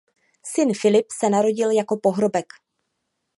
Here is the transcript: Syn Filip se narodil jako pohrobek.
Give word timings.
Syn 0.51 0.73
Filip 0.73 1.11
se 1.11 1.29
narodil 1.29 1.71
jako 1.71 1.97
pohrobek. 1.97 2.53